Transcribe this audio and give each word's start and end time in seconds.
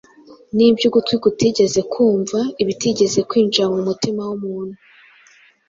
n’ibyo 0.55 0.85
ugutwi 0.89 1.15
kutigeze 1.23 1.79
kumva, 1.93 2.39
ibitigeze 2.61 3.19
kwinjira 3.29 3.67
mu 3.73 3.79
mutima 3.87 4.21
w’umuntu 4.29 4.77